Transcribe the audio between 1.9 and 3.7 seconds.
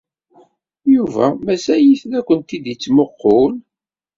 la kent-id-yettmuqqul.